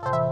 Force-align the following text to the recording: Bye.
Bye. 0.00 0.31